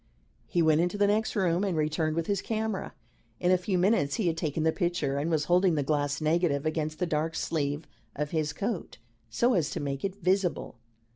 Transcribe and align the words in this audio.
He 0.47 0.63
went 0.63 0.81
into 0.81 0.97
the 0.97 1.05
next 1.05 1.35
room, 1.35 1.63
and 1.63 1.77
returned 1.77 2.15
with 2.15 2.25
his 2.25 2.41
camera. 2.41 2.95
In 3.39 3.51
a 3.51 3.55
few 3.59 3.77
minutes 3.77 4.15
he 4.15 4.25
had 4.25 4.35
taken 4.35 4.63
the 4.63 4.71
picture, 4.71 5.19
and 5.19 5.29
was 5.29 5.45
holding 5.45 5.75
the 5.75 5.83
glass 5.83 6.19
negative 6.19 6.65
against 6.65 6.97
the 6.97 7.05
dark 7.05 7.35
sleeve 7.35 7.85
of 8.15 8.31
his 8.31 8.51
coat, 8.51 8.97
so 9.29 9.53
as 9.53 9.69
to 9.69 9.79
make 9.79 10.03
it 10.03 10.15
visible. 10.15 10.79